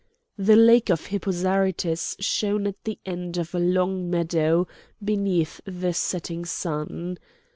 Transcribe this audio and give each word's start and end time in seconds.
The 0.39 0.55
lake 0.55 0.89
of 0.89 1.05
Hippo 1.05 1.29
Zarytus 1.29 2.15
shone 2.19 2.65
at 2.65 2.85
the 2.85 2.97
end 3.05 3.37
of 3.37 3.53
a 3.53 3.59
long 3.59 4.09
meadow 4.09 4.67
beneath 5.05 5.61
the 5.63 5.93
setting 5.93 6.43
sun. 6.43 7.19